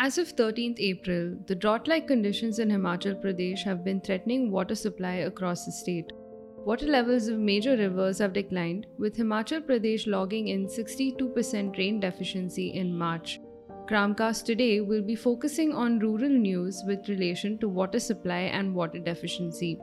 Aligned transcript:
As 0.00 0.16
of 0.16 0.36
13th 0.36 0.78
April, 0.78 1.36
the 1.48 1.56
drought 1.56 1.88
like 1.88 2.06
conditions 2.06 2.60
in 2.60 2.68
Himachal 2.68 3.20
Pradesh 3.20 3.64
have 3.64 3.82
been 3.82 4.00
threatening 4.00 4.48
water 4.48 4.76
supply 4.76 5.14
across 5.30 5.66
the 5.66 5.72
state. 5.72 6.12
Water 6.64 6.86
levels 6.86 7.26
of 7.26 7.40
major 7.40 7.76
rivers 7.76 8.20
have 8.20 8.32
declined, 8.32 8.86
with 8.96 9.16
Himachal 9.16 9.60
Pradesh 9.60 10.06
logging 10.06 10.46
in 10.46 10.68
62% 10.68 11.76
rain 11.76 11.98
deficiency 11.98 12.68
in 12.74 12.96
March. 12.96 13.40
Gramcast 13.90 14.44
today 14.44 14.80
will 14.80 15.02
be 15.02 15.16
focusing 15.16 15.72
on 15.72 15.98
rural 15.98 16.28
news 16.28 16.80
with 16.86 17.08
relation 17.08 17.58
to 17.58 17.68
water 17.68 17.98
supply 17.98 18.42
and 18.58 18.72
water 18.72 19.00
deficiency. 19.00 19.80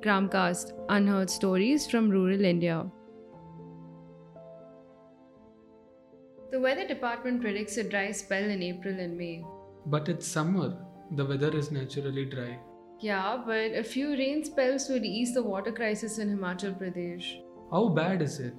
Gramcast 0.00 0.72
Unheard 0.88 1.28
Stories 1.28 1.86
from 1.86 2.08
Rural 2.08 2.46
India. 2.46 2.86
The 6.54 6.60
weather 6.60 6.86
department 6.86 7.40
predicts 7.40 7.78
a 7.78 7.82
dry 7.82 8.12
spell 8.12 8.44
in 8.44 8.62
April 8.62 9.00
and 9.00 9.18
May. 9.18 9.44
But 9.86 10.08
it's 10.08 10.28
summer. 10.28 10.78
The 11.10 11.24
weather 11.26 11.50
is 11.50 11.72
naturally 11.72 12.26
dry. 12.26 12.60
Yeah, 13.00 13.42
but 13.44 13.72
a 13.72 13.82
few 13.82 14.10
rain 14.10 14.44
spells 14.44 14.88
would 14.88 15.04
ease 15.04 15.34
the 15.34 15.42
water 15.42 15.72
crisis 15.72 16.18
in 16.18 16.28
Himachal 16.28 16.78
Pradesh. 16.78 17.40
How 17.72 17.88
bad 17.88 18.22
is 18.22 18.38
it? 18.38 18.54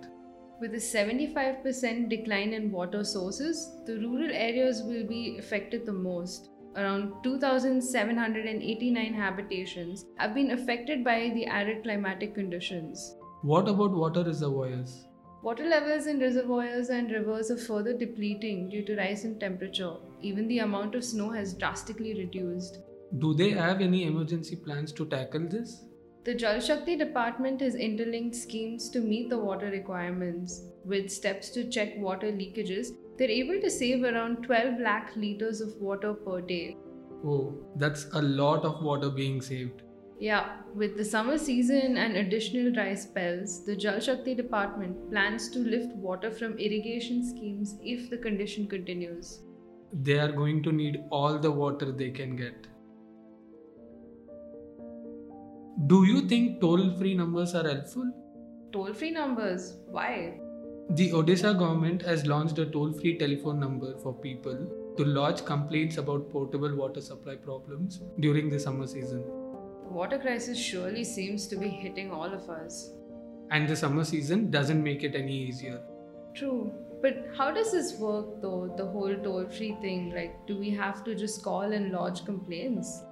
With 0.60 0.74
a 0.74 0.84
75% 0.84 2.10
decline 2.10 2.52
in 2.52 2.70
water 2.70 3.06
sources, 3.06 3.66
the 3.86 3.98
rural 4.00 4.30
areas 4.30 4.84
will 4.84 5.08
be 5.08 5.38
affected 5.40 5.86
the 5.86 5.94
most. 5.94 6.50
Around 6.76 7.24
2,789 7.24 9.14
habitations 9.14 10.04
have 10.18 10.36
been 10.36 10.52
affected 10.52 11.02
by 11.02 11.32
the 11.34 11.46
arid 11.46 11.84
climatic 11.84 12.36
conditions. 12.36 13.16
What 13.42 13.70
about 13.70 13.92
water 13.92 14.26
reservoirs? 14.26 15.06
Water 15.46 15.66
levels 15.70 16.08
in 16.08 16.20
reservoirs 16.20 16.90
and 16.90 17.12
rivers 17.12 17.52
are 17.52 17.58
further 17.58 17.96
depleting 17.96 18.68
due 18.68 18.84
to 18.84 18.96
rise 18.96 19.26
in 19.26 19.38
temperature. 19.38 19.94
Even 20.20 20.48
the 20.48 20.58
amount 20.58 20.96
of 20.96 21.04
snow 21.06 21.30
has 21.30 21.54
drastically 21.54 22.16
reduced. 22.16 22.80
Do 23.20 23.36
they 23.36 23.52
have 23.52 23.80
any 23.80 24.06
emergency 24.06 24.56
plans 24.56 24.92
to 24.94 25.06
tackle 25.06 25.48
this? 25.48 25.86
The 26.24 26.34
Jal 26.34 26.60
Shakti 26.60 26.96
department 26.96 27.62
has 27.62 27.76
interlinked 27.76 28.36
schemes 28.36 28.90
to 28.90 29.00
meet 29.00 29.30
the 29.30 29.38
water 29.38 29.70
requirements. 29.70 30.64
With 30.84 31.12
steps 31.12 31.50
to 31.52 31.70
check 31.70 31.96
water 32.00 32.32
leakages, 32.32 32.88
they're 33.20 33.30
able 33.30 33.62
to 33.62 33.70
save 33.70 34.04
around 34.04 34.42
12 34.42 34.80
lakh 34.80 35.16
liters 35.16 35.62
of 35.62 35.76
water 35.80 36.16
per 36.16 36.42
day. 36.42 36.76
Oh, 37.24 37.54
that's 37.76 38.08
a 38.14 38.22
lot 38.24 38.66
of 38.66 38.82
water 38.82 39.12
being 39.12 39.44
saved. 39.44 39.84
Yeah, 40.18 40.62
with 40.74 40.96
the 40.96 41.04
summer 41.04 41.38
season 41.38 41.98
and 41.98 42.16
additional 42.16 42.72
dry 42.72 42.96
spells, 42.96 43.66
the 43.66 43.76
Jal 43.76 44.00
Shakti 44.00 44.34
department 44.34 45.12
plans 45.12 45.50
to 45.50 45.60
lift 45.60 45.94
water 45.96 46.32
from 46.32 46.58
irrigation 46.58 47.22
schemes 47.28 47.76
if 47.84 48.10
the 48.10 48.18
condition 48.18 48.66
continues. 48.66 49.42
They 49.92 50.18
are 50.18 50.32
going 50.32 50.64
to 50.64 50.72
need 50.72 51.04
all 51.12 51.38
the 51.38 51.52
water 51.52 51.92
they 51.92 52.12
can 52.12 52.38
get. 52.38 52.68
Do 55.88 56.06
you 56.06 56.22
think 56.22 56.62
toll 56.62 56.96
free 56.98 57.14
numbers 57.14 57.54
are 57.54 57.68
helpful? 57.68 58.10
Toll 58.72 58.94
free 58.94 59.12
numbers? 59.12 59.76
Why? 59.88 60.40
The 60.92 61.12
Odisha 61.12 61.58
government 61.60 62.02
has 62.04 62.26
launched 62.26 62.58
a 62.60 62.66
toll 62.66 62.94
free 62.94 63.18
telephone 63.18 63.60
number 63.60 63.98
for 64.00 64.14
people 64.14 64.94
to 64.98 65.04
lodge 65.04 65.44
complaints 65.44 65.98
about 65.98 66.32
portable 66.32 66.74
water 66.74 67.02
supply 67.02 67.36
problems 67.36 68.02
during 68.22 68.50
the 68.50 68.60
summer 68.60 68.88
season. 68.88 69.24
Water 69.96 70.20
crisis 70.20 70.58
surely 70.60 71.06
seems 71.06 71.48
to 71.48 71.56
be 71.56 71.70
hitting 71.70 72.12
all 72.12 72.34
of 72.34 72.50
us. 72.50 72.92
And 73.50 73.66
the 73.66 73.78
summer 73.78 74.04
season 74.04 74.52
doesn't 74.52 74.84
make 74.84 75.04
it 75.04 75.16
any 75.16 75.34
easier. 75.34 75.82
True. 76.36 76.74
But 77.02 77.28
how 77.38 77.52
does 77.52 77.72
this 77.72 77.98
work 77.98 78.42
though, 78.42 78.74
the 78.76 78.86
whole 78.86 79.16
toll 79.16 79.46
free 79.48 79.78
thing? 79.82 80.10
Like, 80.14 80.36
do 80.48 80.58
we 80.58 80.70
have 80.72 81.06
to 81.06 81.16
just 81.16 81.42
call 81.44 81.62
and 81.62 81.94
lodge 81.94 82.26
complaints? 82.26 83.04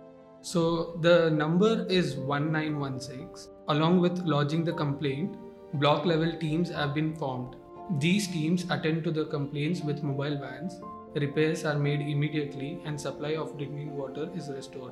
So 0.42 0.98
the 1.00 1.30
number 1.30 1.85
is 1.88 2.18
1916. 2.18 3.53
Along 3.69 4.02
with 4.02 4.19
lodging 4.25 4.66
the 4.66 4.74
complaint, 4.74 5.38
block 5.75 6.06
level 6.06 6.38
teams 6.38 6.69
have 6.69 6.94
been 6.94 7.16
formed. 7.16 7.56
These 7.97 8.28
teams 8.28 8.66
attend 8.69 9.06
to 9.06 9.12
the 9.12 9.28
complaints 9.28 9.80
with 9.80 10.03
mobile 10.03 10.38
vans. 10.38 10.81
Repairs 11.16 11.63
are 11.63 11.80
made 11.80 12.02
immediately 12.02 12.81
and 12.84 13.00
supply 13.00 13.38
of 13.38 13.57
drinking 13.57 13.96
water 13.96 14.30
is 14.36 14.50
restored. 14.50 14.91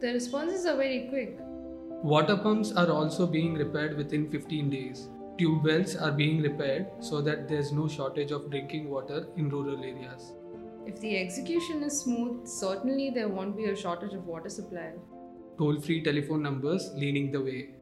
The 0.00 0.14
responses 0.14 0.64
are 0.64 0.76
very 0.76 1.08
quick. 1.10 1.38
Water 2.02 2.34
pumps 2.34 2.72
are 2.72 2.90
also 2.90 3.26
being 3.26 3.52
repaired 3.52 3.98
within 3.98 4.30
15 4.30 4.70
days. 4.70 5.10
Tube 5.36 5.62
wells 5.62 5.94
are 5.94 6.10
being 6.10 6.40
repaired 6.40 6.86
so 7.00 7.20
that 7.20 7.48
there's 7.48 7.70
no 7.70 7.86
shortage 7.86 8.30
of 8.30 8.50
drinking 8.50 8.88
water 8.88 9.26
in 9.36 9.50
rural 9.50 9.84
areas. 9.84 10.32
If 10.86 10.98
the 11.00 11.18
execution 11.18 11.82
is 11.82 12.00
smooth, 12.00 12.46
certainly 12.46 13.10
there 13.10 13.28
won't 13.28 13.58
be 13.58 13.66
a 13.66 13.76
shortage 13.76 14.14
of 14.14 14.26
water 14.26 14.48
supply. 14.48 14.92
Toll 15.58 15.78
free 15.80 16.02
telephone 16.02 16.42
numbers 16.42 16.90
leading 16.94 17.30
the 17.30 17.42
way. 17.42 17.74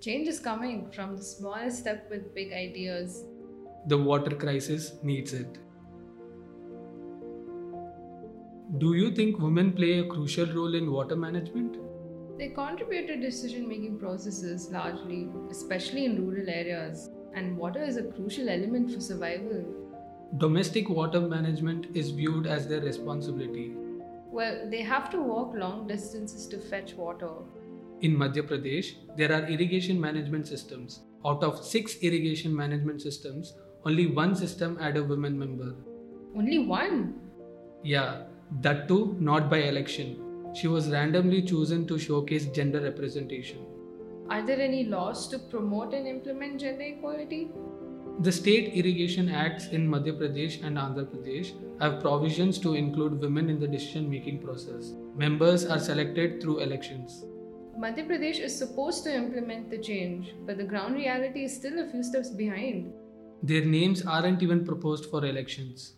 Change 0.00 0.28
is 0.28 0.38
coming 0.38 0.92
from 0.92 1.16
the 1.16 1.22
smallest 1.24 1.80
step 1.80 2.08
with 2.08 2.32
big 2.36 2.52
ideas. 2.52 3.24
The 3.88 3.98
water 3.98 4.36
crisis 4.36 4.92
needs 5.02 5.32
it. 5.32 5.58
Do 8.72 8.94
you 8.94 9.10
think 9.10 9.38
women 9.38 9.72
play 9.72 9.98
a 9.98 10.06
crucial 10.06 10.46
role 10.46 10.74
in 10.74 10.90
water 10.90 11.14
management? 11.14 11.76
They 12.38 12.48
contribute 12.48 13.06
to 13.08 13.20
decision 13.20 13.68
making 13.68 13.98
processes 13.98 14.70
largely, 14.72 15.28
especially 15.50 16.06
in 16.06 16.26
rural 16.26 16.48
areas, 16.48 17.10
and 17.34 17.58
water 17.58 17.84
is 17.84 17.98
a 17.98 18.04
crucial 18.04 18.48
element 18.48 18.90
for 18.90 19.00
survival. 19.00 19.64
Domestic 20.38 20.88
water 20.88 21.20
management 21.20 21.88
is 21.94 22.10
viewed 22.10 22.46
as 22.46 22.66
their 22.66 22.80
responsibility. 22.80 23.74
Well, 24.32 24.68
they 24.70 24.80
have 24.80 25.10
to 25.10 25.20
walk 25.20 25.54
long 25.54 25.86
distances 25.86 26.46
to 26.48 26.58
fetch 26.58 26.94
water. 26.94 27.30
In 28.00 28.16
Madhya 28.16 28.48
Pradesh, 28.48 28.94
there 29.14 29.30
are 29.30 29.46
irrigation 29.46 30.00
management 30.00 30.48
systems. 30.48 31.02
Out 31.26 31.44
of 31.44 31.62
six 31.62 31.96
irrigation 32.02 32.56
management 32.56 33.02
systems, 33.02 33.54
only 33.84 34.06
one 34.06 34.34
system 34.34 34.78
had 34.78 34.96
a 34.96 35.04
women 35.04 35.38
member. 35.38 35.74
Only 36.34 36.66
one? 36.66 37.14
Yeah, 37.84 38.24
that 38.60 38.88
too 38.88 39.16
not 39.20 39.50
by 39.50 39.58
election. 39.58 40.20
She 40.54 40.68
was 40.68 40.88
randomly 40.88 41.42
chosen 41.42 41.86
to 41.88 41.98
showcase 41.98 42.46
gender 42.46 42.80
representation. 42.80 43.58
Are 44.30 44.40
there 44.46 44.60
any 44.60 44.84
laws 44.84 45.28
to 45.28 45.38
promote 45.38 45.92
and 45.92 46.06
implement 46.06 46.60
gender 46.60 46.84
equality? 46.84 47.50
The 48.20 48.30
state 48.30 48.74
irrigation 48.74 49.28
acts 49.28 49.66
in 49.66 49.88
Madhya 49.88 50.16
Pradesh 50.16 50.62
and 50.62 50.76
Andhra 50.76 51.04
Pradesh 51.04 51.52
have 51.80 52.00
provisions 52.00 52.58
to 52.60 52.74
include 52.74 53.20
women 53.20 53.50
in 53.50 53.58
the 53.58 53.66
decision 53.66 54.08
making 54.08 54.40
process. 54.40 54.92
Members 55.16 55.66
are 55.66 55.80
selected 55.80 56.40
through 56.40 56.60
elections. 56.60 57.24
Madhya 57.76 58.06
Pradesh 58.06 58.38
is 58.38 58.56
supposed 58.56 59.02
to 59.02 59.12
implement 59.12 59.68
the 59.68 59.78
change, 59.78 60.32
but 60.46 60.56
the 60.56 60.64
ground 60.64 60.94
reality 60.94 61.42
is 61.42 61.56
still 61.56 61.80
a 61.80 61.90
few 61.90 62.04
steps 62.04 62.30
behind. 62.30 62.92
Their 63.42 63.64
names 63.64 64.06
aren't 64.06 64.44
even 64.44 64.64
proposed 64.64 65.06
for 65.06 65.24
elections. 65.26 65.94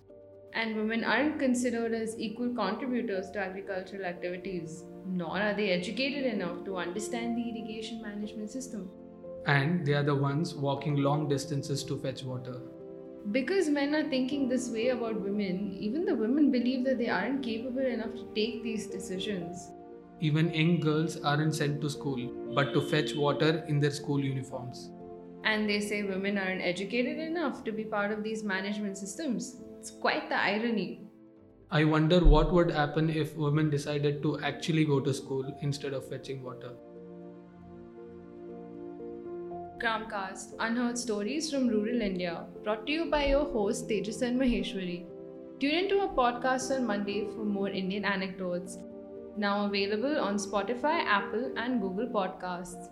And 0.57 0.75
women 0.75 1.05
aren't 1.05 1.39
considered 1.39 1.93
as 1.93 2.19
equal 2.19 2.55
contributors 2.55 3.31
to 3.33 3.39
agricultural 3.39 4.07
activities, 4.07 4.85
nor 5.07 5.39
are 5.39 5.53
they 5.53 5.69
educated 5.71 6.25
enough 6.25 6.65
to 6.65 6.79
understand 6.79 7.37
the 7.37 7.51
irrigation 7.51 8.01
management 8.01 8.51
system. 8.51 8.89
And 9.45 9.85
they 9.85 9.93
are 9.93 10.03
the 10.03 10.15
ones 10.15 10.55
walking 10.55 10.97
long 10.97 11.29
distances 11.29 11.85
to 11.85 11.99
fetch 11.99 12.23
water. 12.23 12.59
Because 13.33 13.69
men 13.69 13.95
are 13.95 14.09
thinking 14.09 14.49
this 14.49 14.71
way 14.71 14.89
about 14.89 15.21
women, 15.21 15.77
even 15.79 16.07
the 16.07 16.15
women 16.15 16.51
believe 16.51 16.87
that 16.87 16.97
they 16.97 17.11
aren't 17.11 17.43
capable 17.43 17.85
enough 17.85 18.15
to 18.15 18.27
take 18.35 18.63
these 18.63 18.87
decisions. 18.87 19.73
Even 20.21 20.55
young 20.55 20.81
girls 20.81 21.21
aren't 21.21 21.55
sent 21.55 21.83
to 21.83 21.91
school, 21.91 22.33
but 22.55 22.73
to 22.73 22.81
fetch 22.81 23.15
water 23.15 23.63
in 23.69 23.79
their 23.79 23.91
school 23.91 24.21
uniforms. 24.21 24.91
And 25.45 25.69
they 25.69 25.81
say 25.81 26.03
women 26.03 26.39
aren't 26.39 26.63
educated 26.63 27.19
enough 27.19 27.63
to 27.65 27.73
be 27.73 27.85
part 27.85 28.11
of 28.11 28.25
these 28.25 28.43
management 28.43 28.97
systems. 28.97 29.61
It's 29.79 29.91
quite 29.91 30.29
the 30.29 30.37
irony. 30.37 31.03
I 31.71 31.85
wonder 31.85 32.25
what 32.25 32.53
would 32.53 32.71
happen 32.71 33.11
if 33.11 33.37
women 33.37 33.71
decided 33.71 34.23
to 34.23 34.39
actually 34.41 34.85
go 34.85 35.01
to 35.01 35.13
school 35.13 35.57
instead 35.63 35.93
of 35.93 36.09
fetching 36.09 36.43
water. 36.43 36.73
Gramcast 39.79 40.55
Unheard 40.59 40.97
Stories 40.97 41.51
from 41.51 41.69
Rural 41.69 42.01
India, 42.01 42.47
brought 42.65 42.87
to 42.87 42.93
you 42.93 43.11
by 43.11 43.27
your 43.27 43.45
host 43.45 43.89
Tejas 43.89 44.23
and 44.23 44.41
Maheshwari. 44.41 45.07
Tune 45.61 45.75
into 45.75 46.01
our 46.01 46.09
podcast 46.09 46.75
on 46.75 46.87
Monday 46.87 47.27
for 47.35 47.45
more 47.45 47.69
Indian 47.69 48.05
anecdotes. 48.05 48.79
Now 49.37 49.67
available 49.67 50.19
on 50.19 50.37
Spotify, 50.37 51.05
Apple, 51.05 51.53
and 51.57 51.81
Google 51.83 52.07
Podcasts. 52.07 52.89